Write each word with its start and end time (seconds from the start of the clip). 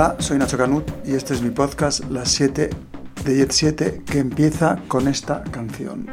Hola, 0.00 0.16
soy 0.18 0.38
Nacho 0.38 0.56
Canut 0.56 0.90
y 1.04 1.12
este 1.12 1.34
es 1.34 1.42
mi 1.42 1.50
podcast 1.50 2.02
Las 2.08 2.30
7 2.30 2.70
de 3.22 3.36
Jet 3.36 3.50
7 3.50 4.02
que 4.06 4.18
empieza 4.18 4.78
con 4.88 5.08
esta 5.08 5.44
canción. 5.44 6.06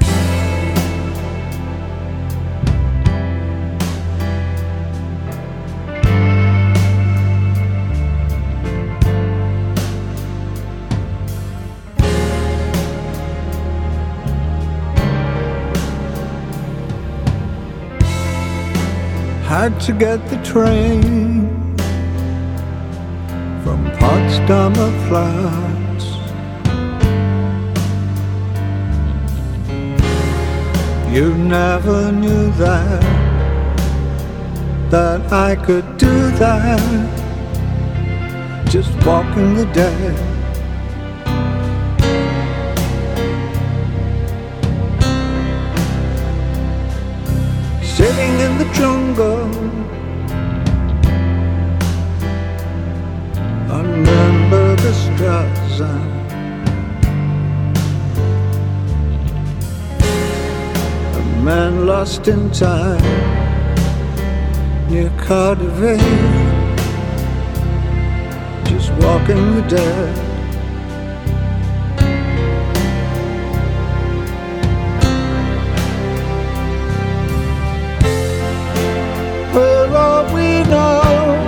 Had 19.48 19.80
to 19.86 19.94
get 19.94 20.20
the 20.28 20.36
train 20.44 21.27
Potsdamer 24.00 24.92
Platz. 25.08 26.06
You 31.14 31.34
never 31.34 32.12
knew 32.12 32.52
that, 32.52 33.02
that 34.92 35.32
I 35.32 35.56
could 35.56 35.98
do 35.98 36.32
that, 36.44 36.80
just 38.70 38.92
walking 39.06 39.56
the 39.56 39.66
dead. 39.74 40.18
Sitting 47.82 48.34
in 48.46 48.58
the 48.60 48.70
jungle 48.74 49.87
Remember 53.84 54.76
the 54.76 54.92
Straße. 54.92 55.94
A 61.16 61.44
man 61.44 61.86
lost 61.86 62.28
in 62.28 62.50
time 62.52 63.02
near 64.90 65.12
Cardiff, 65.18 66.02
just 68.66 68.92
walking 68.94 69.56
the 69.56 69.62
dead. 69.68 70.16
Where 79.54 79.88
are 79.96 80.34
we 80.34 80.64
now? 80.70 81.47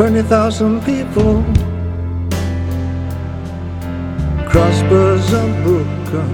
20,000 0.00 0.80
people. 0.86 1.44
Crossbars 4.48 5.30
are 5.40 5.52
broken. 5.62 6.28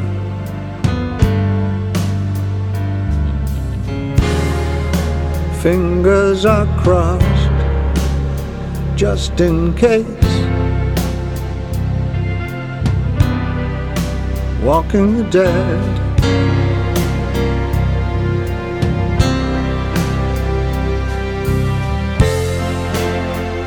Fingers 5.60 6.44
are 6.46 6.68
crossed 6.80 7.50
Just 8.94 9.40
in 9.40 9.74
case. 9.74 10.06
Walking 14.62 15.16
the 15.16 15.24
dead. 15.24 16.65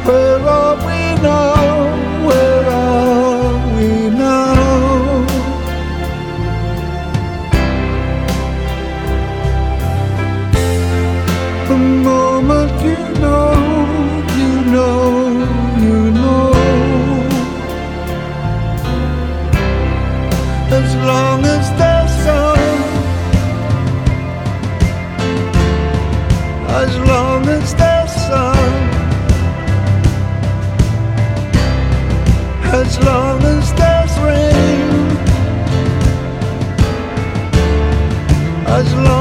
where 0.10 0.50
all 0.50 0.76
we 0.78 1.22
know. 1.22 1.89
As 38.72 38.94
long 38.94 39.19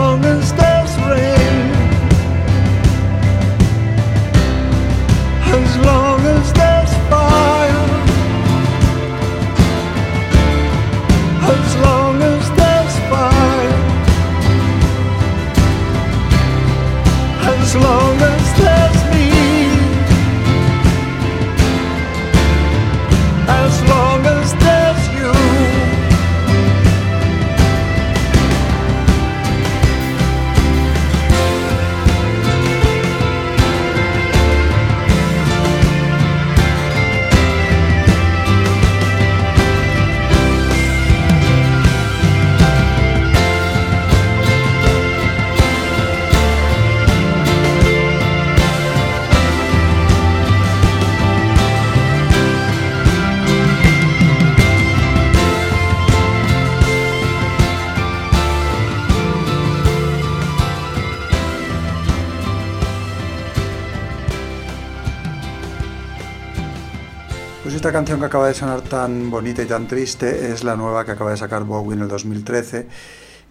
Pues 67.69 67.77
esta 67.77 67.93
canción 67.93 68.19
que 68.19 68.25
acaba 68.25 68.49
de 68.49 68.55
sonar 68.55 68.81
tan 68.81 69.31
bonita 69.31 69.63
y 69.63 69.67
tan 69.67 69.87
triste 69.87 70.53
es 70.53 70.65
la 70.65 70.75
nueva 70.75 71.05
que 71.05 71.11
acaba 71.11 71.33
de 71.33 71.37
sacar 71.37 71.65
Bowie 71.65 71.97
en 71.97 72.01
el 72.01 72.09
2013 72.09 72.87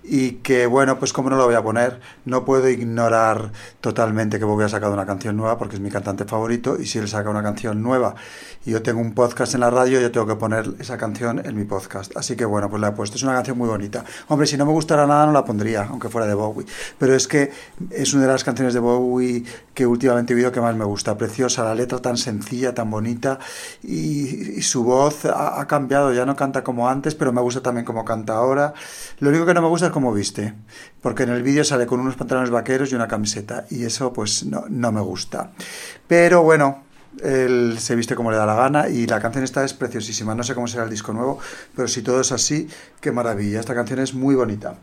y 0.08 0.32
que 0.44 0.66
bueno, 0.68 1.00
pues 1.00 1.12
como 1.12 1.30
no 1.30 1.36
lo 1.36 1.46
voy 1.46 1.56
a 1.56 1.62
poner, 1.62 2.00
no 2.26 2.46
puedo 2.46 2.70
ignorar 2.70 3.52
totalmente 3.82 4.40
que 4.40 4.46
Bowie 4.46 4.66
ha 4.66 4.70
sacado 4.70 4.94
una 4.94 5.06
canción 5.06 5.36
nueva 5.36 5.58
porque 5.58 5.76
es 5.76 5.82
mi 5.82 5.90
cantante 5.90 6.24
favorito 6.26 6.78
y 6.80 6.86
si 6.86 6.98
él 6.98 7.08
saca 7.10 7.30
una 7.30 7.44
canción 7.44 7.84
nueva 7.84 8.16
y 8.66 8.72
yo 8.72 8.82
tengo 8.82 9.02
un 9.02 9.14
podcast 9.14 9.54
en 9.54 9.62
la 9.62 9.70
radio, 9.70 10.00
yo 10.00 10.12
tengo 10.12 10.26
que 10.26 10.36
poner 10.36 10.74
esa 10.80 10.98
canción 10.98 11.46
en 11.46 11.56
mi 11.56 11.66
podcast. 11.66 12.16
Así 12.16 12.36
que 12.36 12.46
bueno, 12.46 12.70
pues 12.70 12.82
la 12.82 12.90
he 12.90 12.92
puesto. 12.92 13.18
Es 13.18 13.24
una 13.24 13.34
canción 13.34 13.58
muy 13.58 13.68
bonita. 13.68 14.04
Hombre, 14.28 14.48
si 14.48 14.58
no 14.58 14.66
me 14.66 14.72
gustara 14.72 15.06
nada 15.08 15.26
no 15.26 15.32
la 15.32 15.44
pondría, 15.46 15.88
aunque 15.90 16.10
fuera 16.10 16.28
de 16.28 16.34
Bowie. 16.34 16.66
Pero 16.98 17.16
es 17.16 17.28
que 17.28 17.52
es 17.92 18.14
una 18.14 18.24
de 18.24 18.32
las 18.32 18.44
canciones 18.44 18.74
de 18.74 18.80
Bowie 18.80 19.44
que 19.74 19.86
últimamente 19.86 20.34
he 20.34 20.36
oído 20.36 20.52
que 20.52 20.62
más 20.62 20.76
me 20.76 20.86
gusta. 20.86 21.18
Preciosa, 21.18 21.64
la 21.64 21.76
letra 21.76 22.00
tan 22.00 22.18
sencilla, 22.18 22.74
tan 22.74 22.90
bonita 22.90 23.40
y, 23.84 24.58
y 24.58 24.62
su 24.62 24.84
voz 24.84 25.26
ha, 25.26 25.60
ha 25.60 25.68
cambiado. 25.68 26.14
Ya 26.14 26.26
no 26.26 26.36
canta 26.36 26.64
como 26.64 26.90
antes, 26.90 27.16
pero 27.16 27.32
me 27.32 27.42
gusta 27.42 27.62
también 27.62 27.86
como 27.86 28.04
canta 28.04 28.36
ahora. 28.36 28.74
Lo 29.20 29.30
único 29.30 29.46
que 29.46 29.54
no 29.54 29.62
me 29.62 29.68
gusta 29.68 29.88
es 29.88 29.92
cómo 29.98 30.14
viste, 30.14 30.54
porque 31.02 31.24
en 31.24 31.30
el 31.30 31.42
vídeo 31.42 31.64
sale 31.64 31.88
con 31.88 32.00
unos 32.00 32.16
pantalones 32.16 32.52
vaqueros 32.52 32.92
y 32.92 32.96
una 32.96 33.08
camiseta 33.08 33.66
y 33.72 33.84
eso 33.84 34.14
pues 34.14 34.46
no, 34.46 34.66
no 34.70 34.92
me 34.92 35.02
gusta. 35.02 35.54
Pero 36.08 36.44
bueno, 36.44 36.84
él 37.24 37.78
se 37.80 37.96
viste 37.96 38.14
como 38.14 38.30
le 38.30 38.38
da 38.38 38.46
la 38.46 38.54
gana 38.54 38.90
y 38.90 39.08
la 39.08 39.20
canción 39.20 39.44
esta 39.44 39.66
es 39.66 39.74
preciosísima. 39.74 40.36
No 40.36 40.44
sé 40.44 40.54
cómo 40.54 40.68
será 40.68 40.84
el 40.84 40.92
disco 40.92 41.14
nuevo, 41.14 41.40
pero 41.76 41.88
si 41.88 42.04
todo 42.04 42.22
es 42.22 42.32
así, 42.32 42.70
qué 43.02 43.12
maravilla. 43.12 43.60
Esta 43.60 43.74
canción 43.74 43.98
es 43.98 44.14
muy 44.14 44.36
bonita. 44.36 44.76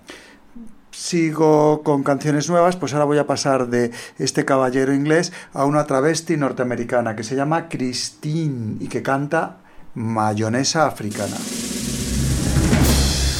sigo 0.91 1.85
con 1.85 2.03
canciones 2.03 2.51
nuevas, 2.51 2.75
pues 2.75 2.93
ahora 2.93 3.05
voy 3.05 3.19
a 3.19 3.27
pasar 3.29 3.69
de 3.69 3.93
este 4.19 4.45
caballero 4.45 4.93
inglés 4.93 5.33
a 5.53 5.65
una 5.65 5.85
travesti 5.85 6.37
norteamericana 6.37 7.15
que 7.15 7.23
se 7.23 7.37
llama 7.37 7.69
Christine 7.69 8.79
y 8.81 8.89
que 8.89 9.01
canta 9.01 9.59
mayonesa 9.95 10.87
africana. 10.87 11.37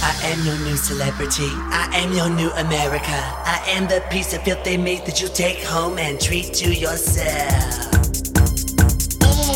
I 0.05 0.13
am 0.29 0.45
your 0.45 0.59
new 0.69 0.77
celebrity. 0.77 1.49
I 1.73 1.89
am 1.97 2.13
your 2.13 2.29
new 2.29 2.51
America. 2.61 3.17
I 3.49 3.57
am 3.73 3.89
the 3.89 4.05
piece 4.11 4.35
of 4.35 4.43
filth 4.43 4.63
they 4.63 4.77
make 4.77 5.07
that 5.07 5.23
you 5.23 5.29
take 5.29 5.65
home 5.65 5.97
and 5.99 6.21
treat 6.21 6.53
to 6.61 6.69
yourself. 6.69 7.89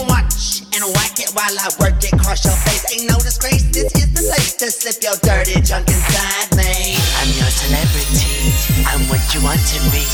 watch 0.08 0.64
and 0.72 0.84
whack 0.96 1.20
it 1.20 1.28
while 1.36 1.52
I 1.52 1.68
work 1.76 2.00
it. 2.00 2.16
Cross 2.16 2.48
your 2.48 2.56
face, 2.64 2.88
ain't 2.96 3.12
no 3.12 3.20
disgrace. 3.20 3.60
This 3.76 3.92
is 3.92 4.08
the 4.16 4.24
place 4.24 4.56
to 4.64 4.72
slip 4.72 4.96
your 5.04 5.20
dirty 5.20 5.60
junk 5.60 5.84
inside 5.84 6.48
me. 6.56 6.96
I'm 7.20 7.28
your 7.36 7.52
celebrity. 7.52 8.48
I'm 8.88 9.04
what 9.12 9.20
you 9.36 9.44
want 9.44 9.60
to 9.60 9.78
be. 9.92 10.04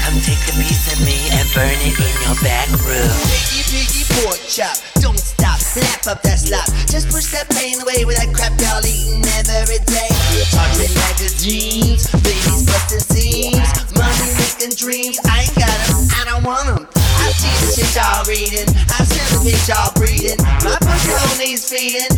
Come 0.00 0.16
take 0.24 0.40
a 0.48 0.54
piece 0.56 0.88
of 0.88 1.04
me 1.04 1.20
and 1.36 1.44
burn 1.52 1.76
it 1.84 1.92
in 2.00 2.14
your 2.24 2.36
back 2.40 2.72
room. 2.88 3.12
Piggy, 3.28 3.60
piggy, 3.68 4.02
pork 4.24 4.40
chop. 4.48 4.72
Don't 5.04 5.20
stop, 5.20 5.41
slap 5.72 6.04
up 6.06 6.22
that 6.22 6.36
slop. 6.36 6.68
Just 6.92 7.08
push 7.08 7.32
that 7.32 7.48
pain 7.48 7.80
away 7.80 8.04
with 8.04 8.20
that 8.20 8.28
crap 8.36 8.52
y'all 8.60 8.84
eating 8.84 9.24
every 9.56 9.80
day. 9.88 10.12
Talking 10.52 10.92
magazines, 10.92 12.04
babies 12.20 12.68
busting 12.68 13.04
seams, 13.08 13.68
money 13.96 14.28
making 14.36 14.76
dreams. 14.76 15.16
I 15.24 15.48
ain't 15.48 15.56
got 15.56 15.72
them, 15.88 16.04
I 16.12 16.22
don't 16.28 16.44
want 16.44 16.66
them. 16.68 16.84
I 17.24 17.32
see 17.32 17.48
the 17.64 17.68
shit 17.72 17.88
y'all 17.96 18.20
reading, 18.28 18.68
I 18.68 19.00
smell 19.08 19.28
the 19.32 19.48
bitch 19.48 19.64
y'all 19.64 19.88
breathing. 19.96 20.36
My 20.60 20.76
pussy 20.76 21.16
needs 21.40 21.64
feeding. 21.64 22.12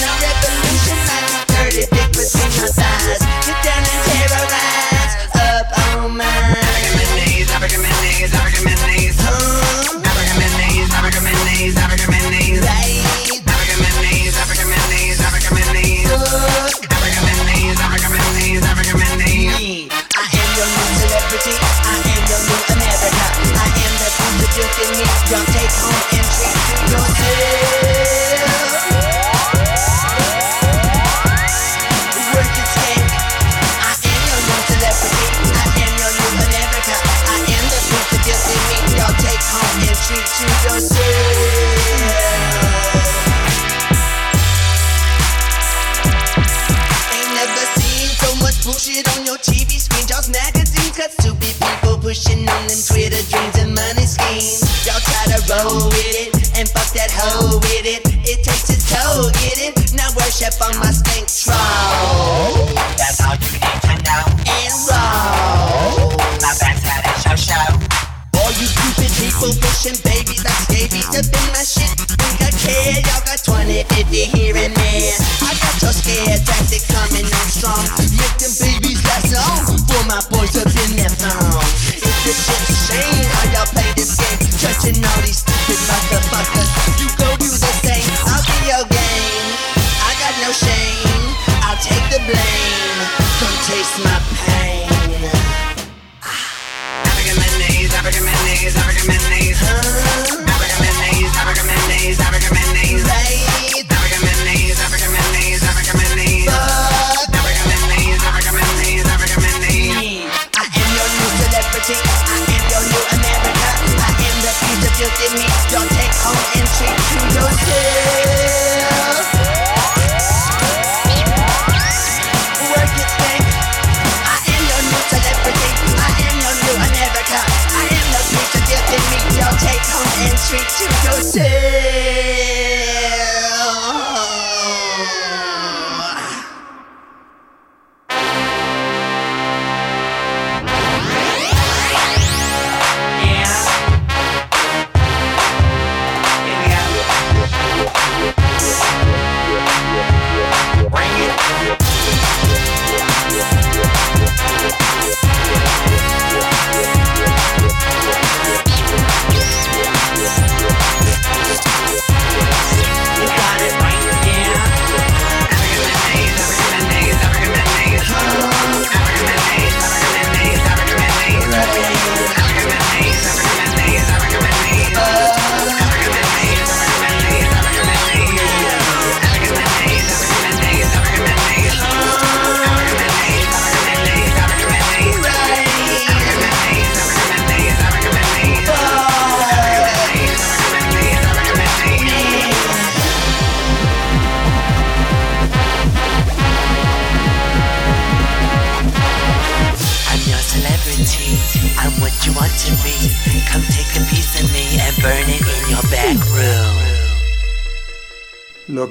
No 0.00 0.10
revolution, 0.24 0.98
like 1.04 1.44
dirty 1.52 1.84
dick 1.84 2.08
between 2.16 2.50
my 2.56 2.68
thighs. 2.72 3.20
Get 3.44 3.58
down 3.60 3.87
celebrity. 21.28 21.56
I 21.84 21.96
am 22.16 22.22
your 22.28 22.40
new 22.40 22.60
America. 22.72 23.24
I 23.52 23.68
am 23.84 23.92
the 24.00 24.08
food 24.16 24.36
that 24.40 24.52
you 24.56 24.66
can 24.76 24.88
meet. 24.96 25.30
Y'all 25.30 25.44
take 25.52 25.72
home 25.72 26.17
hoe 57.18 57.58
with 57.58 57.86
it. 57.86 58.02
It 58.22 58.44
takes 58.46 58.70
its 58.70 58.86
toll, 58.86 59.30
get 59.42 59.58
it? 59.58 59.74
Now 59.94 60.10
worship 60.14 60.54
on 60.62 60.78
my 60.78 60.94
skank 60.94 61.26
troll. 61.26 62.70
That's 62.94 63.18
all 63.24 63.34
you 63.34 63.58
need 63.58 63.80
to 63.86 63.94
know. 64.06 64.22
And 64.46 64.74
roll. 64.86 66.14
My 66.38 66.54
back's 66.62 66.86
at 66.86 67.02
a 67.02 67.12
show 67.18 67.34
show. 67.34 67.66
All 68.38 68.52
you 68.54 68.66
stupid 68.70 69.10
people 69.18 69.50
pushing 69.58 69.98
babies 70.06 70.44
like 70.46 70.60
scabies 70.70 71.10
up 71.18 71.26
in 71.26 71.46
my 71.50 71.64
shit. 71.66 71.90
Think 72.06 72.38
I 72.38 72.50
care? 72.54 73.02
Y'all 73.02 73.24
got 73.26 73.42
20, 73.42 73.82
50 73.82 74.38
here 74.38 74.56
and 74.56 74.74
there. 74.76 75.16
I 75.42 75.52
got 75.58 75.74
your 75.82 75.94
scare 75.96 76.38
tactic 76.46 76.86
coming 76.86 77.26
on 77.26 77.48
strong. 77.50 77.82
Make 77.98 78.36
them 78.38 78.54
babies 78.62 79.02
last 79.02 79.34
long 79.34 79.76
for 79.90 80.02
my 80.06 80.22
boys 80.30 80.54
up 80.54 80.70
in 80.70 80.94
their 80.94 81.10
thongs. 81.18 81.98
It's 81.98 82.06
a 82.06 82.32
shit 82.32 82.67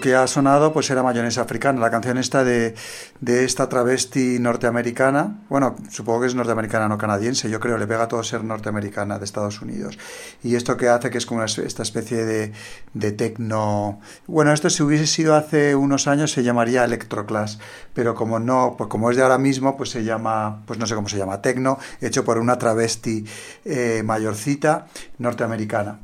que 0.07 0.15
ha 0.15 0.25
sonado 0.25 0.71
pues 0.71 0.89
era 0.89 1.03
mayonesa 1.03 1.41
africana, 1.41 1.81
la 1.81 1.91
canción 1.91 2.17
esta 2.17 2.45
de, 2.45 2.75
de 3.19 3.43
esta 3.43 3.67
travesti 3.67 4.39
norteamericana, 4.39 5.41
bueno, 5.49 5.75
supongo 5.89 6.21
que 6.21 6.27
es 6.27 6.35
norteamericana, 6.35 6.87
no 6.87 6.97
canadiense, 6.97 7.49
yo 7.49 7.59
creo, 7.59 7.77
le 7.77 7.87
pega 7.87 8.03
a 8.03 8.07
todo 8.07 8.23
ser 8.23 8.41
norteamericana 8.45 9.19
de 9.19 9.25
Estados 9.25 9.61
Unidos. 9.61 9.99
Y 10.43 10.55
esto 10.55 10.77
que 10.77 10.87
hace 10.87 11.09
que 11.09 11.17
es 11.17 11.25
como 11.25 11.43
esta 11.43 11.83
especie 11.83 12.23
de, 12.23 12.53
de 12.93 13.11
tecno... 13.11 13.99
Bueno, 14.27 14.53
esto 14.53 14.69
si 14.69 14.81
hubiese 14.81 15.07
sido 15.07 15.35
hace 15.35 15.75
unos 15.75 16.07
años 16.07 16.31
se 16.31 16.41
llamaría 16.41 16.85
electroclass, 16.85 17.59
pero 17.93 18.15
como 18.15 18.39
no, 18.39 18.75
pues 18.77 18.89
como 18.89 19.11
es 19.11 19.17
de 19.17 19.23
ahora 19.23 19.37
mismo, 19.37 19.75
pues 19.75 19.89
se 19.89 20.05
llama, 20.05 20.63
pues 20.65 20.79
no 20.79 20.87
sé 20.87 20.95
cómo 20.95 21.09
se 21.09 21.17
llama, 21.17 21.41
tecno, 21.41 21.79
hecho 21.99 22.23
por 22.23 22.37
una 22.37 22.57
travesti 22.57 23.25
eh, 23.65 24.03
mayorcita 24.05 24.87
norteamericana. 25.17 25.99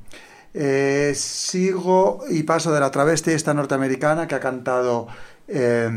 Eh, 0.54 1.14
sigo 1.16 2.24
y 2.30 2.44
paso 2.44 2.72
de 2.72 2.80
la 2.80 2.92
travesti 2.92 3.32
esta 3.32 3.54
norteamericana 3.54 4.28
que 4.28 4.36
ha 4.36 4.40
cantado 4.40 5.08
eh, 5.48 5.90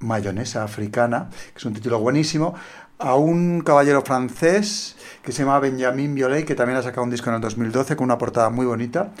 Mayonesa 0.00 0.64
Africana, 0.64 1.30
que 1.52 1.58
es 1.58 1.64
un 1.64 1.72
título 1.72 1.98
buenísimo, 1.98 2.54
a 2.98 3.16
un 3.16 3.62
caballero 3.62 4.02
francés 4.02 4.96
que 5.22 5.32
se 5.32 5.42
llama 5.42 5.58
Benjamin 5.60 6.14
Violet, 6.14 6.44
que 6.44 6.54
también 6.54 6.78
ha 6.78 6.82
sacado 6.82 7.02
un 7.04 7.10
disco 7.10 7.30
en 7.30 7.36
el 7.36 7.40
2012 7.40 7.96
con 7.96 8.04
una 8.04 8.18
portada 8.18 8.50
muy 8.50 8.66
bonita, 8.66 9.12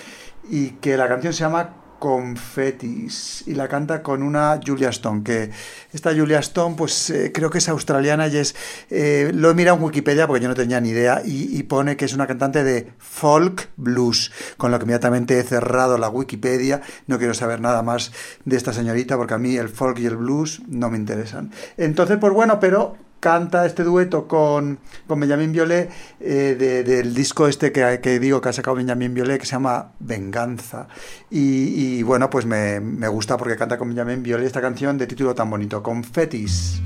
y 0.48 0.70
que 0.72 0.96
la 0.96 1.08
canción 1.08 1.32
se 1.32 1.40
llama 1.40 1.83
Confetis 1.98 3.44
y 3.46 3.54
la 3.54 3.68
canta 3.68 4.02
con 4.02 4.22
una 4.22 4.60
Julia 4.64 4.90
Stone, 4.90 5.22
que 5.22 5.50
esta 5.92 6.14
Julia 6.14 6.38
Stone 6.40 6.74
pues 6.76 7.10
eh, 7.10 7.32
creo 7.32 7.50
que 7.50 7.58
es 7.58 7.68
australiana 7.68 8.28
y 8.28 8.36
es, 8.36 8.54
eh, 8.90 9.30
lo 9.34 9.50
he 9.50 9.54
mirado 9.54 9.78
en 9.78 9.84
Wikipedia 9.84 10.26
porque 10.26 10.42
yo 10.42 10.48
no 10.48 10.54
tenía 10.54 10.80
ni 10.80 10.90
idea 10.90 11.22
y, 11.24 11.62
pone 11.64 11.96
que 11.96 12.04
es 12.04 12.12
una 12.12 12.26
cantante 12.26 12.62
de 12.62 12.92
folk 12.98 13.70
blues, 13.76 14.30
con 14.56 14.70
lo 14.70 14.78
que 14.78 14.84
inmediatamente 14.84 15.38
he 15.38 15.42
cerrado 15.42 15.96
la 15.96 16.10
Wikipedia, 16.10 16.82
no 17.06 17.18
quiero 17.18 17.32
saber 17.32 17.60
nada 17.60 17.82
más 17.82 18.12
de 18.44 18.56
esta 18.56 18.72
señorita 18.72 19.16
porque 19.16 19.34
a 19.34 19.38
mí 19.38 19.56
el 19.56 19.68
folk 19.68 19.98
y 19.98 20.06
el 20.06 20.16
blues 20.16 20.60
no 20.68 20.90
me 20.90 20.98
interesan. 20.98 21.50
Entonces 21.76 22.18
pues 22.18 22.32
bueno, 22.32 22.60
pero 22.60 22.96
canta 23.24 23.64
este 23.64 23.84
dueto 23.84 24.28
con, 24.28 24.78
con 25.06 25.18
Benjamin 25.18 25.50
Violet 25.50 25.90
eh, 26.20 26.84
del 26.84 27.14
disco 27.14 27.48
este 27.48 27.72
que, 27.72 27.98
que, 28.02 28.20
digo 28.20 28.42
que 28.42 28.50
ha 28.50 28.52
sacado 28.52 28.76
Benjamin 28.76 29.14
Violet 29.14 29.40
que 29.40 29.46
se 29.46 29.52
llama 29.52 29.92
Venganza. 29.98 30.88
Y, 31.30 31.96
y 31.96 32.02
bueno 32.02 32.28
pues 32.28 32.44
me, 32.44 32.80
me, 32.80 33.08
gusta 33.08 33.38
porque 33.38 33.56
canta 33.56 33.78
con 33.78 33.88
Benjamin 33.88 34.22
Violet 34.22 34.46
esta 34.46 34.60
canción 34.60 34.98
de 34.98 35.06
título 35.06 35.34
tan 35.34 35.48
bonito 35.48 35.82
Confetis 35.82 36.82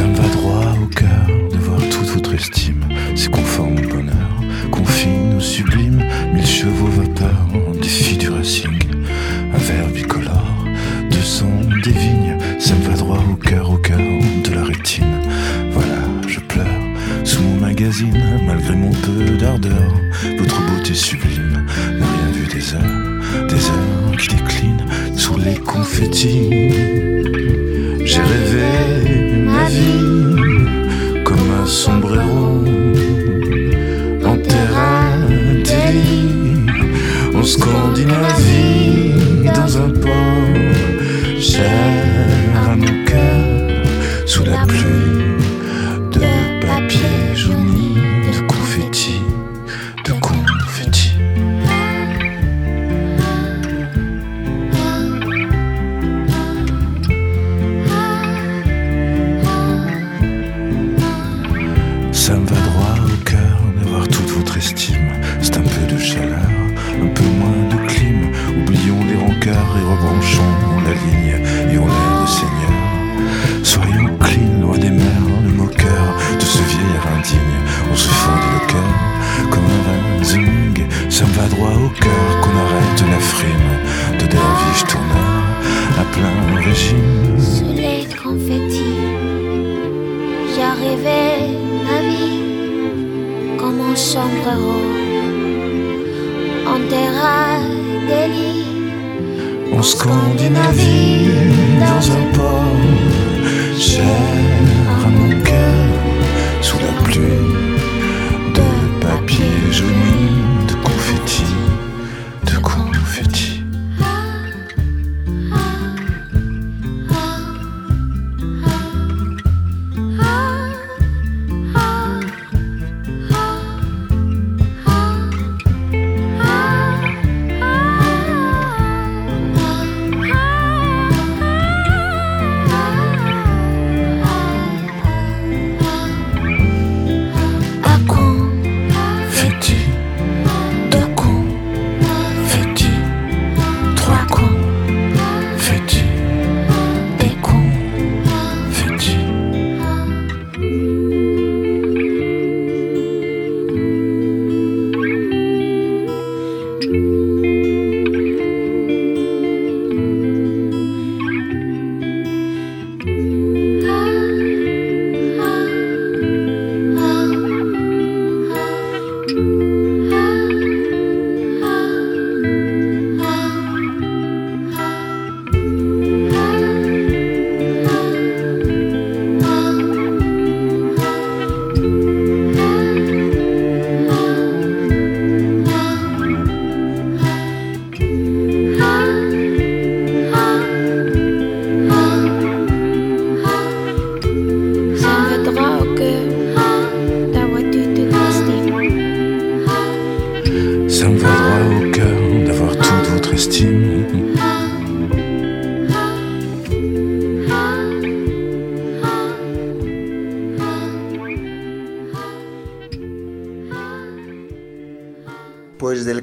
somebody 0.00 0.29
c'est 64.60 65.56
un 65.56 65.62
peu 65.62 65.86
de 65.94 65.98
chaleur, 65.98 66.50
un 67.02 67.06
peu 67.06 67.24
moins 67.24 67.68
de 67.70 67.86
clim. 67.86 68.30
Oublions 68.60 69.02
les 69.08 69.16
rancards 69.16 69.76
et 69.78 69.84
rebranchons 69.84 70.42
la 70.84 70.92
ligne 70.92 71.72
et 71.72 71.78
on 71.78 71.86
la 71.86 71.99
en 99.80 99.82
Scandinavie, 99.82 101.30
dans 101.80 102.12
un 102.12 102.24
port 102.34 102.76
cher. 103.78 104.69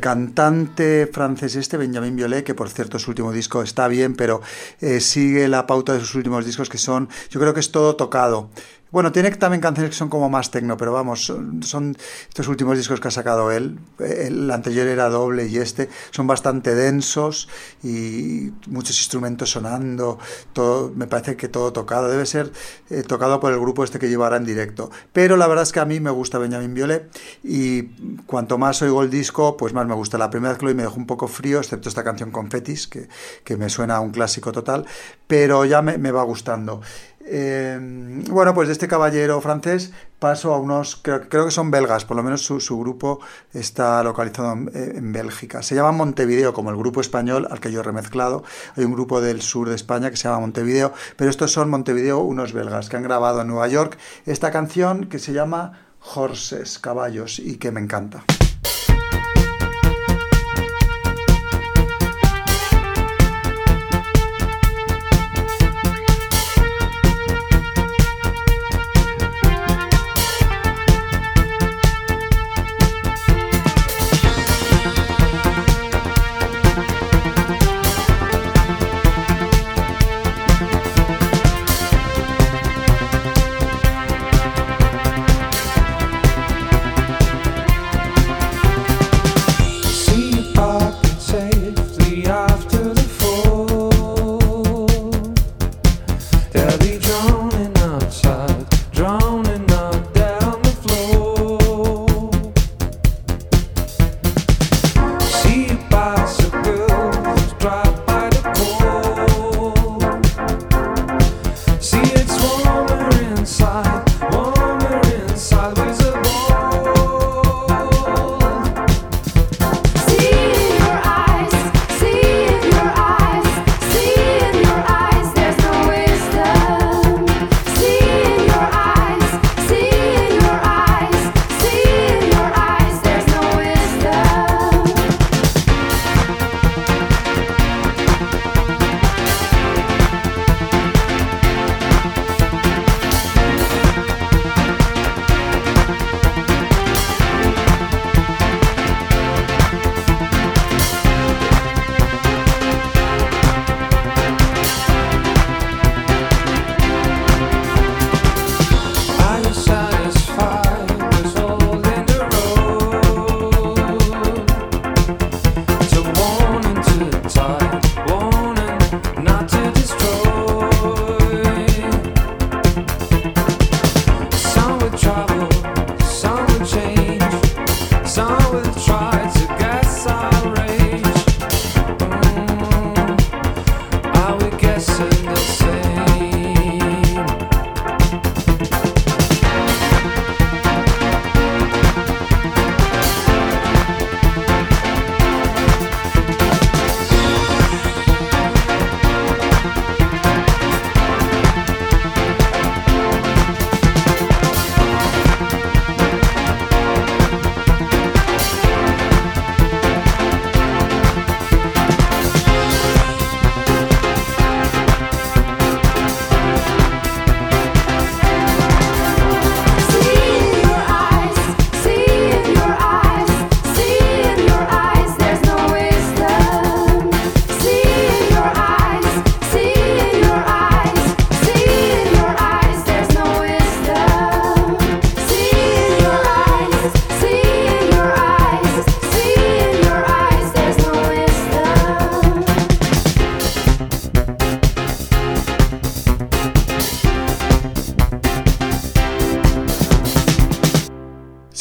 Cantante 0.08 1.10
francés 1.12 1.58
este, 1.58 1.76
Benjamin 1.76 2.16
Violet, 2.16 2.46
que 2.46 2.54
por 2.56 2.70
cierto 2.70 2.98
su 2.98 3.12
último 3.12 3.34
disco 3.34 3.62
está 3.62 3.90
bien, 3.90 4.16
pero 4.16 4.40
eh, 4.80 5.02
sigue 5.02 5.50
la 5.50 5.68
pauta 5.68 5.92
de 5.92 6.00
sus 6.00 6.16
últimos 6.16 6.46
discos 6.46 6.70
que 6.70 6.78
son, 6.78 7.10
yo 7.30 7.42
creo 7.42 7.54
que 7.54 7.60
es 7.60 7.74
todo 7.74 7.98
tocado. 7.98 8.50
Bueno, 8.90 9.12
tiene 9.12 9.32
también 9.32 9.60
canciones 9.60 9.92
que 9.92 9.98
son 9.98 10.10
como 10.10 10.30
más 10.30 10.50
tecno, 10.50 10.78
pero 10.78 10.94
vamos, 10.94 11.26
son, 11.26 11.62
son 11.62 11.98
estos 12.30 12.48
últimos 12.48 12.78
discos 12.78 13.02
que 13.02 13.10
ha 13.10 13.12
sacado 13.12 13.52
él. 13.52 13.80
El 14.00 14.50
anterior 14.50 14.88
era 14.88 15.10
doble 15.10 15.48
y 15.48 15.58
este 15.58 15.90
son 16.12 16.26
bastante 16.26 16.74
densos 16.74 17.50
y 17.84 18.54
muchos 18.68 18.98
instrumentos 19.00 19.52
sonando. 19.52 20.20
Me 20.96 21.08
parece 21.08 21.36
que 21.36 21.50
todo 21.50 21.74
tocado. 21.74 22.08
Debe 22.08 22.26
ser 22.26 22.52
eh, 22.90 23.04
tocado 23.04 23.40
por 23.40 23.52
el 23.52 23.60
grupo 23.60 23.84
este 23.84 24.00
que 24.00 24.08
llevará 24.08 24.38
en 24.38 24.46
directo. 24.46 24.90
Pero 25.12 25.36
la 25.36 25.48
verdad 25.48 25.64
es 25.64 25.74
que 25.74 25.80
a 25.82 25.86
mí 25.86 26.00
me 26.00 26.12
gusta 26.12 26.38
Benjamin 26.38 26.74
Violet 26.74 27.10
y 27.44 27.84
cuanto 28.26 28.58
más 28.58 28.82
oigo 28.82 29.04
el 29.04 29.10
disco, 29.10 29.58
pues 29.58 29.74
más 29.74 29.86
me 29.86 29.96
gusta. 29.96 30.18
La 30.18 30.30
primera 30.30 30.52
vez 30.52 30.60
que 30.60 30.66
lo 30.66 30.70
oí 30.70 30.76
me 30.76 30.84
dejó 30.84 30.96
un 30.96 31.08
poco 31.08 31.28
frío, 31.28 31.60
excepto 31.60 31.90
esta 31.90 32.04
canción 32.04 32.32
Confetis, 32.32 32.88
que, 32.88 33.10
que 33.44 33.58
me 33.58 33.70
suena 33.70 33.98
a 33.98 34.00
un 34.00 34.12
clásico 34.12 34.52
total, 34.52 34.86
pero 35.28 35.66
ya 35.66 35.82
me, 35.82 35.98
me 35.98 36.12
va 36.12 36.24
gustando. 36.24 36.82
Eh, 37.30 37.78
bueno, 38.30 38.54
pues 38.54 38.70
de 38.70 38.72
este 38.72 38.88
caballero 38.88 39.42
francés 39.42 39.92
paso 40.18 40.54
a 40.54 40.60
unos, 40.60 40.96
creo, 40.96 41.28
que 41.28 41.52
son 41.52 41.70
belgas, 41.72 42.06
por 42.06 42.16
lo 42.16 42.24
menos 42.24 42.42
su, 42.42 42.80
grupo 42.80 43.20
está 43.54 44.02
localizado 44.02 44.54
en, 44.54 44.72
en, 44.74 45.12
Bélgica. 45.12 45.62
Se 45.62 45.76
llama 45.76 45.92
Montevideo, 45.92 46.54
como 46.54 46.70
el 46.70 46.78
grupo 46.78 47.02
español 47.02 47.48
al 47.52 47.60
que 47.60 47.72
yo 47.72 47.82
he 47.82 47.84
remezclado. 47.84 48.44
Hay 48.76 48.86
un 48.86 48.94
grupo 48.94 49.20
del 49.20 49.42
sur 49.42 49.68
de 49.68 49.76
España 49.76 50.10
que 50.10 50.16
se 50.16 50.24
llama 50.24 50.40
Montevideo, 50.40 50.94
pero 51.18 51.30
estos 51.30 51.52
son 51.52 51.70
Montevideo, 51.70 52.20
unos 52.20 52.54
belgas, 52.54 52.90
que 52.90 52.98
han 52.98 53.04
grabado 53.04 53.42
en 53.42 53.48
Nueva 53.48 53.68
York 53.68 53.98
esta 54.26 54.52
canción 54.52 55.08
que 55.08 55.20
se 55.20 55.34
llama 55.34 55.88
Horses, 56.16 56.80
caballos, 56.80 57.40
y 57.40 57.58
que 57.58 57.72
me 57.72 57.82
encanta. 57.82 58.24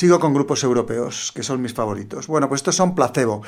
Sigo 0.07 0.21
con 0.21 0.33
grupos 0.33 0.63
europeos, 0.63 1.33
que 1.35 1.43
son 1.43 1.61
mis 1.61 1.75
favoritos. 1.75 2.29
Bueno, 2.29 2.49
pues 2.49 2.61
estos 2.61 2.77
son 2.77 2.95
Placebo, 2.95 3.43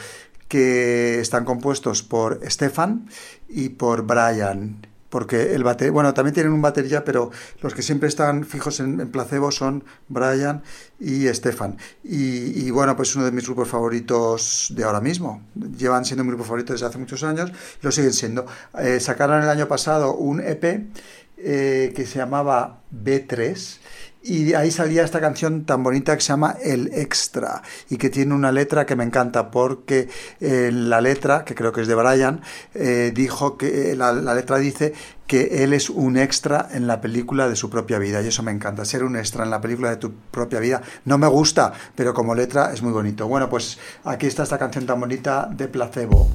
que 0.49 1.21
están 1.21 1.45
compuestos 1.45 2.03
por 2.03 2.41
Stefan 2.51 3.09
y 3.49 3.69
por 3.69 4.03
Brian. 4.03 4.85
Porque 5.09 5.55
el 5.55 5.63
batería, 5.63 5.93
bueno, 5.93 6.13
también 6.15 6.35
tienen 6.35 6.53
un 6.53 6.61
batería, 6.61 7.05
pero 7.05 7.31
los 7.61 7.75
que 7.75 7.83
siempre 7.83 8.09
están 8.09 8.45
fijos 8.45 8.81
en, 8.81 9.09
placebo 9.13 9.53
son 9.53 9.85
Brian 10.09 10.65
y 10.99 11.29
Stefan. 11.29 11.77
Y, 12.03 12.67
y, 12.67 12.73
bueno, 12.73 12.97
pues 12.97 13.15
uno 13.15 13.25
de 13.25 13.31
mis 13.31 13.45
grupos 13.45 13.69
favoritos 13.69 14.73
de 14.75 14.83
ahora 14.83 15.01
mismo. 15.01 15.43
Llevan 15.55 16.05
siendo 16.05 16.25
mi 16.25 16.31
grupo 16.31 16.43
favorito 16.43 16.73
desde 16.73 16.87
hace 16.87 16.99
muchos 16.99 17.23
años 17.23 17.53
y 17.81 17.85
lo 17.87 17.93
siguen 17.93 18.13
siendo. 18.13 18.47
Eh, 18.81 18.99
sacaron 18.99 19.45
el 19.45 19.49
año 19.49 19.69
pasado 19.69 20.17
un 20.17 20.41
EP 20.41 20.89
eh, 21.37 21.93
que 21.95 22.05
se 22.05 22.19
llamaba 22.19 22.81
B3 22.93 23.79
y 24.23 24.55
ahí 24.55 24.71
salía 24.71 25.05
esta 25.05 25.21
canción 25.21 25.65
tan 25.65 25.83
bonita 25.83 26.15
que 26.15 26.21
se 26.21 26.29
llama 26.29 26.57
El 26.63 26.91
Extra 26.93 27.63
y 27.89 27.97
que 27.97 28.11
tiene 28.11 28.35
una 28.35 28.53
letra 28.53 28.85
que 28.85 28.97
me 28.97 29.05
encanta 29.05 29.51
porque 29.51 30.09
eh, 30.41 30.71
la 30.73 31.01
letra, 31.01 31.45
que 31.45 31.55
creo 31.55 31.73
que 31.73 31.83
es 31.83 31.89
de 31.89 31.95
Brian, 31.95 32.41
eh, 32.75 33.13
dijo 33.15 33.57
que 33.57 33.93
eh, 33.93 33.97
la, 33.97 34.13
la, 34.13 34.35
letra 34.35 34.59
dice 34.59 34.93
que 35.27 35.63
él 35.63 35.73
es 35.73 35.89
un 35.91 36.17
extra 36.17 36.69
en 36.73 36.87
la 36.87 37.01
película 37.01 37.49
de 37.49 37.57
su 37.57 37.71
propia 37.71 37.99
vida 37.99 38.21
y 38.23 38.29
eso 38.29 38.43
me 38.43 38.51
encanta, 38.51 38.85
ser 38.85 39.05
un 39.05 39.17
extra 39.17 39.45
en 39.45 39.51
la 39.51 39.61
película 39.61 39.91
de 39.91 39.97
tu 39.97 40.13
propia 40.13 40.59
vida. 40.59 40.83
No 41.05 41.19
me 41.19 41.27
gusta, 41.27 41.73
pero 41.95 42.13
como 42.13 42.35
letra 42.35 42.73
es 42.73 42.83
muy 42.83 42.93
bonito. 42.93 43.29
Bueno, 43.29 43.49
pues 43.49 43.79
aquí 44.05 44.27
está 44.27 44.43
esta 44.43 44.59
canción 44.59 44.87
tan 44.87 45.01
bonita 45.01 45.49
de 45.51 45.69
Placebo. 45.69 46.29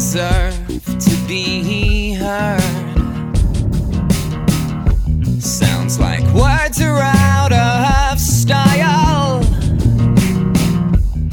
Deserve 0.00 0.66
to 0.98 1.14
be 1.28 2.14
heard. 2.14 2.58
Sounds 5.42 6.00
like 6.00 6.24
words 6.32 6.80
are 6.80 7.02
out 7.02 7.52
of 7.52 8.18
style. 8.18 9.42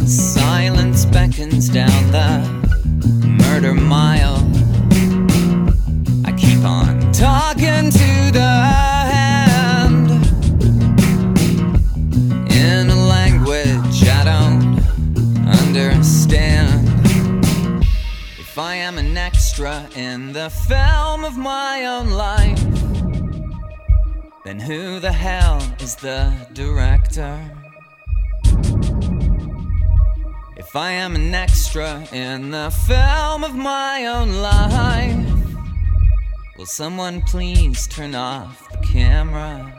Silence 0.06 1.06
beckons 1.06 1.70
down 1.70 2.12
the 2.12 2.44
murder 3.40 3.74
mile. 3.74 4.37
The 20.48 20.54
film 20.54 21.26
of 21.26 21.38
my 21.38 21.84
own 21.86 22.10
life, 22.12 22.64
then 24.46 24.58
who 24.58 24.98
the 24.98 25.12
hell 25.12 25.62
is 25.82 25.96
the 25.96 26.32
director? 26.54 27.38
If 30.56 30.74
I 30.74 30.92
am 30.92 31.16
an 31.16 31.36
extra 31.36 32.08
in 32.14 32.52
the 32.52 32.70
film 32.88 33.44
of 33.44 33.56
my 33.56 34.06
own 34.06 34.42
life, 34.42 35.28
will 36.58 36.66
someone 36.66 37.24
please 37.24 37.86
turn 37.86 38.16
off 38.16 38.72
the 38.72 38.78
camera? 38.78 39.74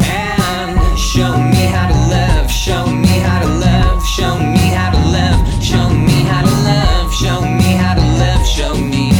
And 0.00 0.98
show 0.98 1.36
me 1.54 1.64
how 1.76 1.86
to 1.86 1.98
live, 2.16 2.50
show 2.50 2.84
me 2.86 3.14
how 3.28 3.42
to 3.42 3.50
live, 3.66 4.02
show 4.16 4.36
me 4.40 4.66
how 4.78 4.90
to 4.90 5.02
live, 5.16 5.62
show 5.62 5.88
me 5.88 6.18
how 6.30 6.42
to 6.42 6.54
live, 6.68 7.03
show 7.14 7.40
me 7.40 7.76
how 7.76 7.94
to 7.94 8.00
live, 8.18 8.44
show 8.44 8.74
me 8.74 9.13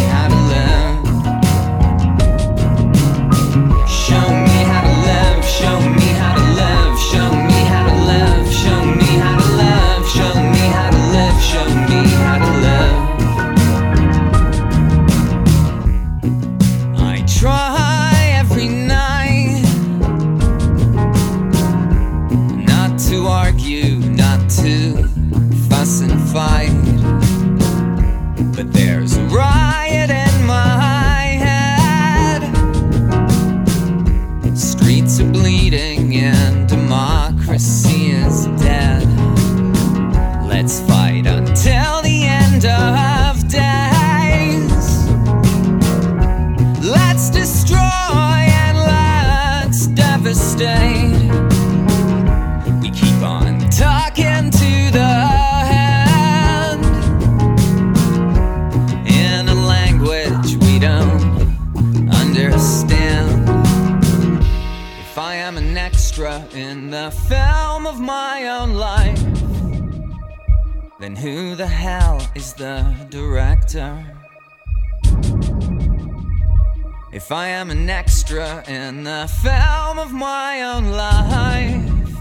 If 77.14 77.31
I 77.31 77.46
am 77.46 77.70
an 77.70 77.88
extra 77.88 78.64
in 78.66 79.05
the 79.05 79.31
film 79.40 80.00
of 80.00 80.12
my 80.12 80.62
own 80.62 80.87
life, 80.90 82.18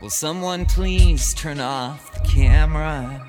will 0.00 0.08
someone 0.08 0.66
please 0.66 1.34
turn 1.34 1.58
off 1.58 2.14
the 2.14 2.20
camera? 2.20 3.26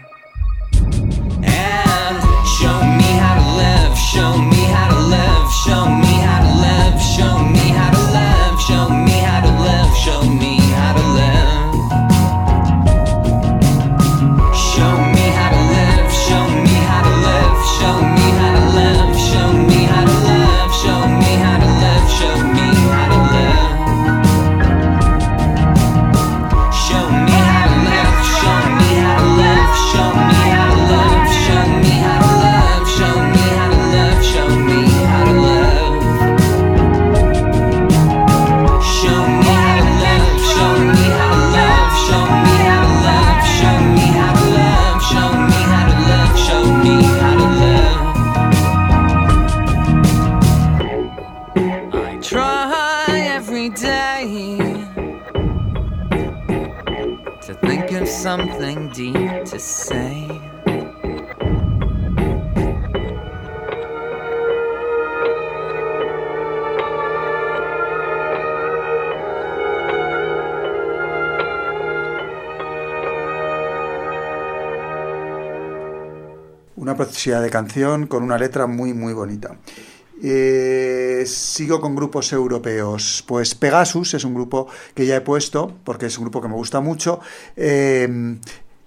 And 1.42 2.18
show 2.60 2.80
me 3.00 3.10
how 3.18 3.34
to 3.42 3.48
live, 3.58 3.98
show 3.98 4.38
me 4.38 4.62
how 4.70 4.90
to 4.94 5.00
live, 5.10 5.52
show 5.66 5.86
me 5.90 6.14
how 6.22 6.40
to 6.46 6.54
live, 6.62 7.02
show 7.02 7.40
me 7.40 7.66
how 7.74 7.90
to 7.90 8.04
live, 8.14 8.62
show 8.62 8.90
me 8.90 9.18
how 9.26 9.42
to 9.42 9.52
live, 9.64 9.98
show 9.98 10.22
me 10.22 10.49
Una 76.76 76.96
preciosidad 76.96 77.42
de 77.42 77.50
canción 77.50 78.06
con 78.06 78.22
una 78.22 78.38
letra 78.38 78.68
muy, 78.68 78.94
muy 78.94 79.14
bonita. 79.14 79.58
Eh, 80.22 81.24
sigo 81.26 81.82
con 81.82 81.96
grupos 81.96 82.32
europeos. 82.34 83.24
Pues 83.28 83.56
Pegasus 83.56 84.14
es 84.14 84.24
un 84.24 84.36
grupo 84.36 84.68
que 84.94 85.08
ya 85.08 85.16
he 85.16 85.22
puesto, 85.22 85.76
porque 85.84 86.06
es 86.06 86.18
un 86.20 86.26
grupo 86.26 86.40
que 86.40 86.50
me 86.50 86.54
gusta 86.54 86.82
mucho. 86.82 87.20
Eh, 87.56 88.38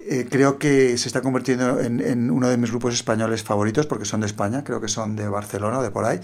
eh, 0.09 0.27
creo 0.29 0.59
que 0.59 0.99
se 0.99 1.09
está 1.09 1.21
convirtiendo 1.21 1.81
en, 1.81 2.31
uno 2.31 2.49
de 2.49 2.57
mis 2.57 2.71
grupos 2.71 2.95
españoles 2.95 3.43
favoritos, 3.43 3.87
porque 3.87 4.05
son 4.05 4.21
de 4.21 4.27
España, 4.27 4.65
creo 4.65 4.81
que 4.81 4.89
son 4.89 5.17
de 5.17 5.29
Barcelona 5.29 5.79
o 5.79 5.83
de 5.83 5.91
por 5.91 6.05
ahí. 6.05 6.21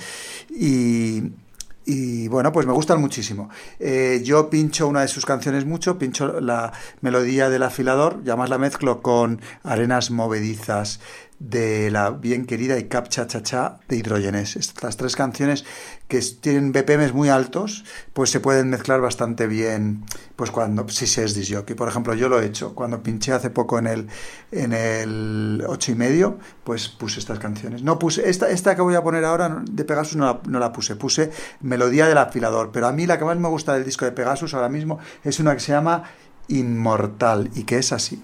Y, 0.50 2.28
bueno, 2.28 2.52
pues 2.52 2.66
me 2.66 2.72
gustan 2.72 3.00
muchísimo. 3.00 3.48
Eh, 3.78 4.20
yo 4.24 4.50
pincho 4.50 4.86
una 4.88 5.00
de 5.00 5.08
sus 5.08 5.24
canciones 5.24 5.64
mucho, 5.64 5.98
pincho 5.98 6.40
la 6.40 6.72
melodía 7.00 7.48
del 7.48 7.62
afilador, 7.62 8.20
y 8.24 8.28
además 8.28 8.50
la 8.50 8.58
mezclo 8.58 9.00
con 9.00 9.40
Arenas 9.62 10.10
Movedizas 10.10 11.00
de 11.38 11.90
la 11.90 12.10
bien 12.10 12.46
querida 12.46 12.78
y 12.78 12.84
Cap 12.84 13.08
Cha 13.08 13.26
Cha 13.26 13.42
Cha 13.42 13.78
de 13.88 13.96
Hidrogenes. 13.96 14.56
Estas 14.56 14.96
tres 14.96 15.14
canciones 15.14 15.64
que 16.08 16.20
tienen 16.40 16.72
BPMs 16.72 17.12
muy 17.12 17.28
altos, 17.28 17.84
pues 18.12 18.30
se 18.30 18.40
pueden 18.40 18.70
mezclar 18.70 19.00
bastante 19.00 19.46
bien, 19.46 20.04
pues 20.36 20.50
cuando, 20.50 20.88
si 20.88 21.06
se 21.06 21.24
es 21.24 21.34
disjockey. 21.34 21.76
Por 21.76 21.88
ejemplo, 21.88 22.14
yo 22.14 22.28
lo 22.28 22.40
he 22.40 22.46
hecho, 22.46 22.74
cuando 22.74 23.02
pinché 23.02 23.32
hace 23.32 23.50
poco 23.50 23.78
en 23.78 23.86
el, 23.86 24.08
en 24.50 24.72
el 24.72 25.64
8 25.66 25.92
y 25.92 25.94
medio, 25.94 26.38
pues 26.64 26.88
puse 26.88 27.20
estas 27.20 27.38
canciones. 27.38 27.82
No 27.82 27.98
puse, 27.98 28.28
esta, 28.28 28.50
esta 28.50 28.74
que 28.74 28.82
voy 28.82 28.94
a 28.94 29.02
poner 29.02 29.24
ahora 29.24 29.62
de 29.70 29.84
Pegasus 29.84 30.16
no 30.16 30.24
la, 30.24 30.40
no 30.46 30.58
la 30.58 30.72
puse, 30.72 30.96
puse 30.96 31.30
Melodía 31.60 32.06
del 32.06 32.18
Afilador, 32.18 32.70
pero 32.72 32.88
a 32.88 32.92
mí 32.92 33.06
la 33.06 33.18
que 33.18 33.24
más 33.24 33.38
me 33.38 33.48
gusta 33.48 33.74
del 33.74 33.84
disco 33.84 34.04
de 34.04 34.12
Pegasus 34.12 34.54
ahora 34.54 34.68
mismo 34.68 34.98
es 35.22 35.38
una 35.38 35.54
que 35.54 35.60
se 35.60 35.72
llama 35.72 36.04
Inmortal 36.48 37.50
y 37.54 37.64
que 37.64 37.78
es 37.78 37.92
así. 37.92 38.20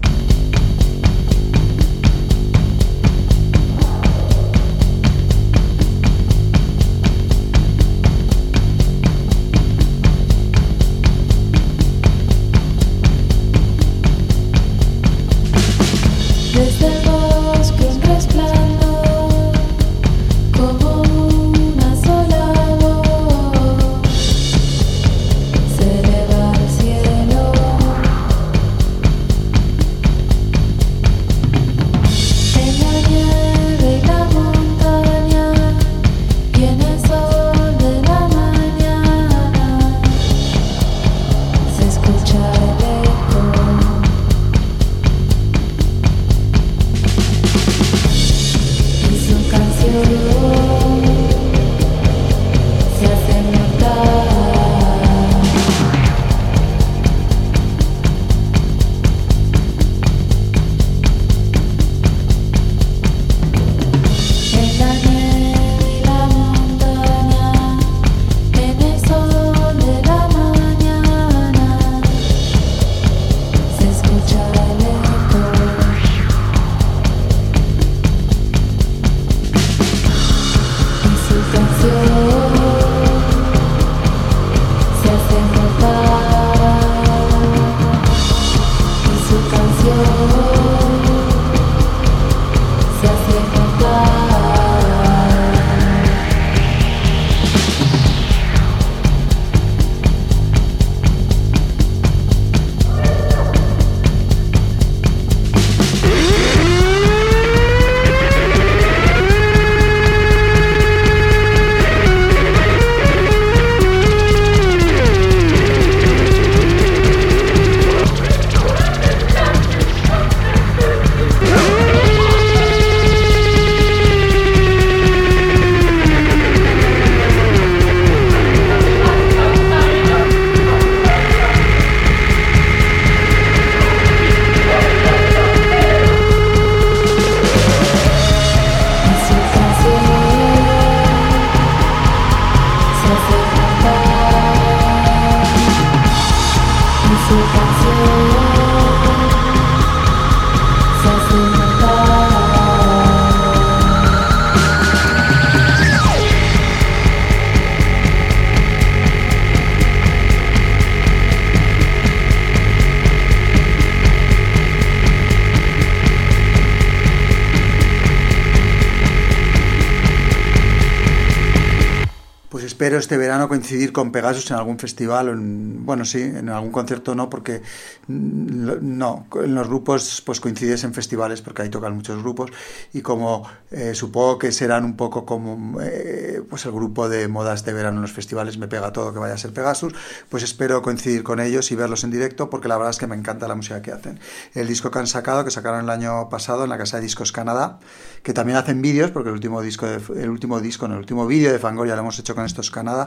Este 173.15 173.23
verano 173.23 173.47
coincidir 173.47 173.93
con 173.93 174.11
Pegasus 174.11 174.51
en 174.51 174.57
algún 174.57 174.77
festival, 174.77 175.29
en, 175.29 175.87
bueno, 175.87 176.05
sí, 176.05 176.21
en 176.21 176.49
algún 176.49 176.73
concierto 176.73 177.15
no, 177.15 177.31
porque 177.31 177.63
mm, 178.09 178.79
no, 178.81 179.29
en 179.41 179.55
los 179.55 179.69
grupos 179.69 180.21
pues 180.27 180.41
coincides 180.41 180.83
en 180.83 180.93
festivales 180.93 181.41
porque 181.41 181.63
ahí 181.63 181.69
tocan 181.69 181.95
muchos 181.95 182.21
grupos 182.21 182.51
y 182.93 183.03
como 183.03 183.49
eh, 183.71 183.95
supongo 183.95 184.37
que 184.41 184.51
serán 184.51 184.85
un 184.85 184.97
poco 184.97 185.25
como 185.25 185.81
eh, 185.81 186.43
pues 186.51 186.67
el 186.67 186.73
grupo 186.73 187.09
de 187.09 187.29
modas 187.29 187.65
de 187.65 187.73
verano 187.73 187.99
en 187.99 188.03
los 188.03 188.11
festivales, 188.11 188.59
me 188.59 188.67
pega 188.67 188.93
todo 188.93 189.13
que 189.13 189.21
vaya 189.21 189.35
a 189.35 189.39
ser 189.39 189.53
Pegasus, 189.53 189.95
pues 190.29 190.43
espero 190.43 190.83
coincidir 190.83 191.23
con 191.23 191.39
ellos 191.39 191.71
y 191.71 191.77
verlos 191.77 192.03
en 192.03 192.11
directo 192.11 192.51
porque 192.51 192.67
la 192.67 192.77
verdad 192.77 192.91
es 192.91 192.99
que 192.99 193.07
me 193.07 193.15
encanta 193.15 193.47
la 193.47 193.55
música 193.55 193.81
que 193.81 193.93
hacen. 193.93 194.19
El 194.55 194.67
disco 194.67 194.91
que 194.91 194.99
han 194.99 195.07
sacado, 195.07 195.45
que 195.45 195.53
sacaron 195.53 195.85
el 195.85 195.91
año 195.91 196.29
pasado 196.31 196.65
en 196.65 196.71
la 196.71 196.79
Casa 196.79 196.97
de 196.97 197.05
Discos 197.05 197.31
Canadá, 197.31 197.79
que 198.25 198.33
también 198.33 198.59
hacen 198.59 198.83
vídeos, 198.83 199.13
porque 199.13 199.29
el 199.29 199.35
último 199.35 199.63
disco, 199.63 199.87
el 199.87 200.31
último 200.31 200.59
disco, 200.59 200.87
en 200.87 200.93
el 200.93 200.99
último 200.99 201.29
vídeo 201.29 201.53
de 201.53 201.61
Fangoria 201.61 201.95
lo 201.95 202.01
hemos 202.01 202.19
hecho 202.19 202.35
con 202.35 202.45
estos 202.45 202.73
Canadá, 202.73 203.04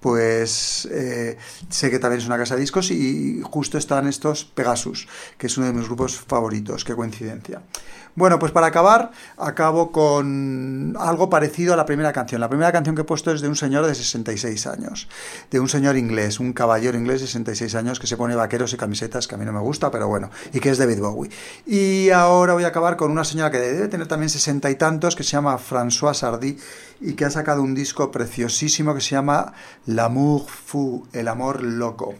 pues 0.00 0.88
eh, 0.90 1.36
sé 1.68 1.90
que 1.90 1.98
también 1.98 2.20
es 2.20 2.26
una 2.26 2.38
casa 2.38 2.54
de 2.54 2.60
discos 2.60 2.90
y 2.90 3.40
justo 3.42 3.78
están 3.78 4.06
estos 4.06 4.44
Pegasus, 4.44 5.08
que 5.38 5.46
es 5.48 5.58
uno 5.58 5.66
de 5.66 5.72
mis 5.72 5.86
grupos 5.86 6.16
favoritos, 6.16 6.84
qué 6.84 6.94
coincidencia. 6.94 7.62
Bueno, 8.16 8.38
pues 8.38 8.50
para 8.50 8.68
acabar, 8.68 9.10
acabo 9.36 9.92
con 9.92 10.96
algo 10.98 11.28
parecido 11.28 11.74
a 11.74 11.76
la 11.76 11.84
primera 11.84 12.14
canción. 12.14 12.40
La 12.40 12.48
primera 12.48 12.72
canción 12.72 12.96
que 12.96 13.02
he 13.02 13.04
puesto 13.04 13.30
es 13.30 13.42
de 13.42 13.48
un 13.48 13.56
señor 13.56 13.84
de 13.84 13.94
66 13.94 14.66
años, 14.68 15.06
de 15.50 15.60
un 15.60 15.68
señor 15.68 15.98
inglés, 15.98 16.40
un 16.40 16.54
caballero 16.54 16.96
inglés 16.96 17.20
de 17.20 17.26
66 17.26 17.74
años 17.74 18.00
que 18.00 18.06
se 18.06 18.16
pone 18.16 18.34
vaqueros 18.34 18.72
y 18.72 18.78
camisetas, 18.78 19.28
que 19.28 19.34
a 19.34 19.38
mí 19.38 19.44
no 19.44 19.52
me 19.52 19.60
gusta, 19.60 19.90
pero 19.90 20.08
bueno, 20.08 20.30
y 20.54 20.60
que 20.60 20.70
es 20.70 20.78
David 20.78 21.00
Bowie. 21.00 21.30
Y 21.66 22.08
ahora 22.08 22.54
voy 22.54 22.64
a 22.64 22.68
acabar 22.68 22.96
con 22.96 23.10
una 23.10 23.22
señora 23.22 23.50
que 23.50 23.58
debe 23.58 23.88
tener 23.88 24.06
también 24.06 24.30
sesenta 24.30 24.70
y 24.70 24.76
tantos, 24.76 25.14
que 25.14 25.22
se 25.22 25.32
llama 25.32 25.58
François 25.58 26.14
Sardy, 26.14 26.56
y 27.00 27.14
que 27.14 27.24
ha 27.24 27.30
sacado 27.30 27.62
un 27.62 27.74
disco 27.74 28.10
preciosísimo 28.10 28.94
que 28.94 29.00
se 29.00 29.10
llama 29.10 29.52
L'amour 29.86 30.46
fou, 30.48 31.06
el 31.12 31.28
amor 31.28 31.62
loco 31.62 32.14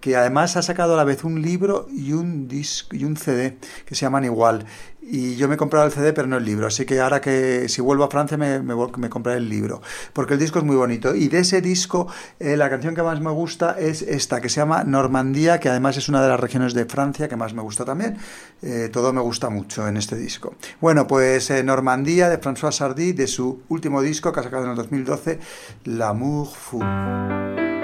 que 0.00 0.16
además 0.16 0.56
ha 0.56 0.62
sacado 0.62 0.94
a 0.94 0.96
la 0.96 1.04
vez 1.04 1.24
un 1.24 1.42
libro 1.42 1.88
y 1.90 2.12
un 2.12 2.48
disco 2.48 2.94
y 2.94 3.04
un 3.04 3.16
CD 3.16 3.58
que 3.84 3.94
se 3.94 4.02
llaman 4.02 4.24
igual 4.24 4.64
y 5.10 5.36
yo 5.36 5.48
me 5.48 5.54
he 5.54 5.56
comprado 5.56 5.86
el 5.86 5.92
CD 5.92 6.12
pero 6.12 6.28
no 6.28 6.36
el 6.36 6.44
libro, 6.44 6.66
así 6.66 6.84
que 6.84 7.00
ahora 7.00 7.20
que 7.20 7.68
si 7.68 7.80
vuelvo 7.80 8.04
a 8.04 8.10
Francia 8.10 8.36
me, 8.36 8.60
me, 8.60 8.74
me 8.74 9.08
compraré 9.08 9.38
el 9.38 9.48
libro, 9.48 9.80
porque 10.12 10.34
el 10.34 10.40
disco 10.40 10.58
es 10.58 10.64
muy 10.64 10.76
bonito. 10.76 11.14
Y 11.14 11.28
de 11.28 11.40
ese 11.40 11.60
disco, 11.60 12.08
eh, 12.38 12.56
la 12.56 12.68
canción 12.68 12.94
que 12.94 13.02
más 13.02 13.20
me 13.20 13.30
gusta 13.30 13.76
es 13.78 14.02
esta, 14.02 14.40
que 14.40 14.48
se 14.48 14.60
llama 14.60 14.84
Normandía, 14.84 15.60
que 15.60 15.68
además 15.68 15.96
es 15.96 16.08
una 16.08 16.22
de 16.22 16.28
las 16.28 16.38
regiones 16.38 16.74
de 16.74 16.84
Francia 16.84 17.28
que 17.28 17.36
más 17.36 17.54
me 17.54 17.62
gusta 17.62 17.84
también. 17.84 18.18
Eh, 18.62 18.90
todo 18.92 19.12
me 19.12 19.20
gusta 19.20 19.48
mucho 19.50 19.88
en 19.88 19.96
este 19.96 20.16
disco. 20.16 20.54
Bueno, 20.80 21.06
pues 21.06 21.50
eh, 21.50 21.62
Normandía 21.62 22.28
de 22.28 22.40
François 22.40 22.72
Sardy, 22.72 23.12
de 23.12 23.26
su 23.26 23.62
último 23.68 24.02
disco 24.02 24.32
que 24.32 24.40
ha 24.40 24.42
sacado 24.42 24.64
en 24.64 24.70
el 24.70 24.76
2012, 24.76 25.38
L'amour 25.84 26.48
fou. 26.48 27.77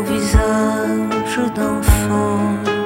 ouves, 0.00 0.34
anjo, 0.34 1.52
não. 2.08 2.79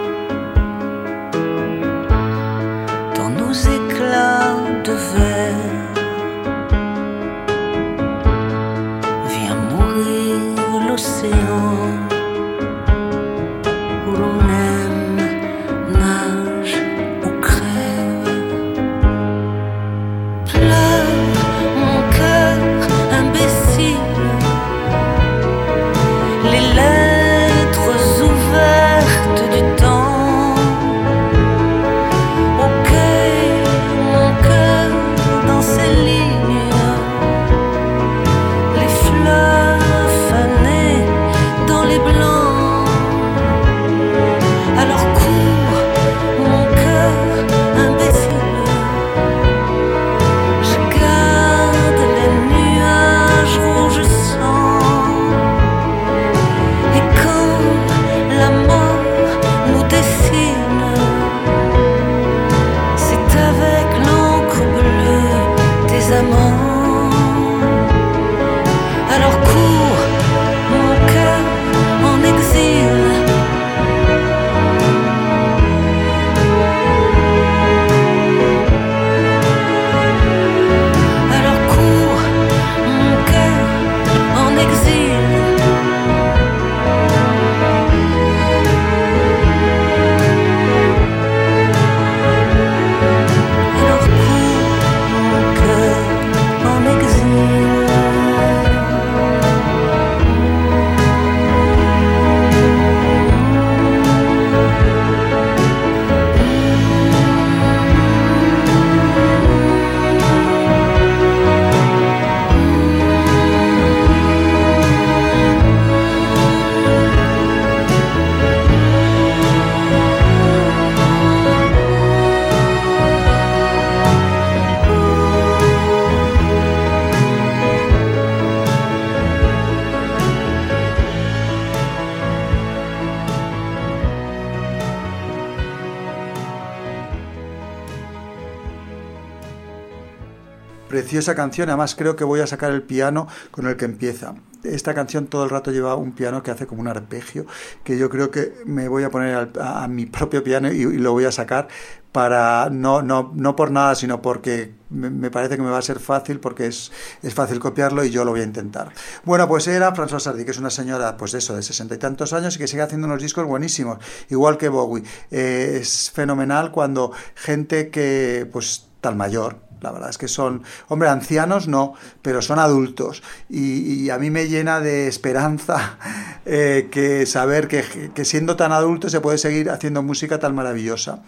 Esa 140.98 141.34
canción, 141.34 141.68
además 141.68 141.94
creo 141.94 142.16
que 142.16 142.24
voy 142.24 142.40
a 142.40 142.46
sacar 142.46 142.72
el 142.72 142.82
piano 142.82 143.28
con 143.50 143.66
el 143.66 143.76
que 143.76 143.84
empieza. 143.84 144.34
Esta 144.62 144.94
canción 144.94 145.26
todo 145.26 145.44
el 145.44 145.50
rato 145.50 145.70
lleva 145.70 145.94
un 145.94 146.12
piano 146.12 146.42
que 146.42 146.50
hace 146.50 146.66
como 146.66 146.80
un 146.80 146.88
arpegio, 146.88 147.46
que 147.82 147.98
yo 147.98 148.08
creo 148.08 148.30
que 148.30 148.54
me 148.64 148.88
voy 148.88 149.04
a 149.04 149.10
poner 149.10 149.50
a, 149.60 149.86
mi 149.88 150.06
propio 150.06 150.42
piano 150.42 150.72
y, 150.72 150.84
lo 150.98 151.12
voy 151.12 151.24
a 151.24 151.32
sacar 151.32 151.68
para, 152.12 152.70
no, 152.70 153.02
no, 153.02 153.32
no 153.34 153.56
por 153.56 153.70
nada, 153.70 153.94
sino 153.94 154.22
porque 154.22 154.72
me, 154.88 155.30
parece 155.30 155.56
que 155.56 155.62
me 155.62 155.70
va 155.70 155.78
a 155.78 155.82
ser 155.82 155.98
fácil, 155.98 156.40
porque 156.40 156.66
es, 156.66 156.92
es 157.22 157.34
fácil 157.34 157.58
copiarlo 157.58 158.04
y 158.04 158.10
yo 158.10 158.24
lo 158.24 158.30
voy 158.30 158.40
a 158.40 158.44
intentar. 158.44 158.92
Bueno, 159.24 159.48
pues 159.48 159.66
era 159.66 159.92
François 159.92 160.20
Sardy, 160.20 160.44
que 160.44 160.52
es 160.52 160.58
una 160.58 160.70
señora, 160.70 161.16
pues 161.16 161.34
eso, 161.34 161.56
de 161.56 161.62
sesenta 161.62 161.94
y 161.94 161.98
tantos 161.98 162.32
años 162.32 162.54
y 162.56 162.58
que 162.58 162.68
sigue 162.68 162.82
haciendo 162.82 163.06
unos 163.06 163.20
discos 163.20 163.44
buenísimos, 163.44 163.98
igual 164.30 164.56
que 164.56 164.68
Bowie. 164.68 165.02
Eh, 165.30 165.78
es 165.80 166.10
fenomenal 166.12 166.70
cuando 166.70 167.12
gente 167.34 167.90
que, 167.90 168.48
pues, 168.50 168.86
tan 169.00 169.18
mayor, 169.18 169.58
la 169.84 169.92
verdad 169.92 170.10
es 170.10 170.18
que 170.18 170.26
son, 170.26 170.64
hombre, 170.88 171.08
ancianos 171.08 171.68
no, 171.68 171.94
pero 172.22 172.42
son 172.42 172.58
adultos. 172.58 173.22
Y, 173.48 174.10
a 174.10 174.18
mí 174.18 174.30
me 174.30 174.48
llena 174.48 174.80
de 174.80 175.06
esperanza 175.06 175.98
eh, 176.46 176.88
que 176.90 177.26
saber 177.26 177.68
que, 177.68 178.24
siendo 178.24 178.56
tan 178.56 178.72
adulto 178.72 179.08
se 179.08 179.20
puede 179.20 179.38
seguir 179.38 179.70
haciendo 179.70 180.02
música 180.02 180.40
tan 180.40 180.54
maravillosa. 180.54 181.22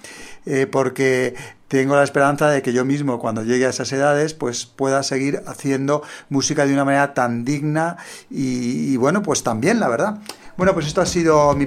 Eh, 0.47 0.67
porque 0.67 1.35
tengo 1.69 1.97
la 1.97 2.05
esperanza 2.05 2.49
de 2.49 2.63
que 2.63 2.73
yo 2.73 2.85
mismo, 2.85 3.19
cuando 3.19 3.43
llegue 3.43 3.67
a 3.67 3.71
esas 3.71 3.93
edades, 3.93 4.33
pues 4.35 4.65
pueda 4.65 5.03
seguir 5.03 5.43
haciendo 5.47 6.03
música 6.29 6.67
de 6.67 6.73
una 6.73 6.85
manera 6.85 7.15
tan 7.15 7.45
digna 7.45 7.97
y, 8.31 8.93
y 8.93 8.97
bueno, 8.97 9.23
pues 9.23 9.43
también, 9.43 9.81
la 9.81 9.89
verdad. 9.89 10.19
Bueno, 10.57 10.73
pues 10.73 10.87
esto 10.87 11.01
ha 11.01 11.07
sido 11.07 11.55
mi, 11.55 11.67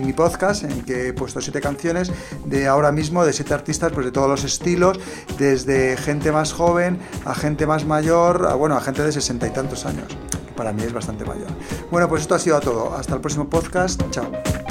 mi, 0.00 0.12
podcast 0.12 0.64
en 0.64 0.82
que 0.82 1.08
he 1.08 1.12
puesto 1.12 1.40
siete 1.40 1.60
canciones 1.60 2.12
de 2.44 2.68
ahora 2.68 2.92
mismo, 2.92 3.24
de 3.24 3.32
siete 3.32 3.54
artistas, 3.54 3.92
pues 3.92 4.06
de 4.06 4.12
todos 4.12 4.28
los 4.28 4.44
estilos, 4.44 4.98
desde 5.38 5.96
gente 5.96 6.30
más 6.30 6.52
joven 6.52 6.98
a 7.24 7.34
gente 7.34 7.66
más 7.66 7.84
mayor, 7.84 8.46
a, 8.48 8.54
bueno, 8.54 8.76
a 8.76 8.80
gente 8.80 9.02
de 9.02 9.12
sesenta 9.12 9.46
y 9.46 9.50
tantos 9.50 9.86
años. 9.86 10.16
Para 10.56 10.72
mí 10.72 10.82
es 10.82 10.92
bastante 10.92 11.24
mayor. 11.24 11.48
Bueno, 11.90 12.08
pues 12.08 12.22
esto 12.22 12.34
ha 12.34 12.38
sido 12.38 12.60
todo. 12.60 12.94
Hasta 12.94 13.14
el 13.14 13.20
próximo 13.20 13.48
podcast. 13.48 14.02
Chao. 14.10 14.67